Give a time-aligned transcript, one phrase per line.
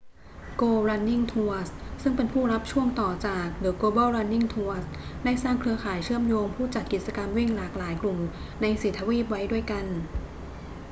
[0.61, 1.69] go running tours
[2.01, 4.85] ซึ่งเป็นผู้รับช่วงต่อจาก the global running tours
[5.23, 8.19] ได้สร้างเครือข่ายเชื่อมโยงผู้จัดกิจกรรมวิ่งหลากหลายกลุ่ม
[8.61, 9.85] ใน 4 ทวีปไว้ด้วยกัน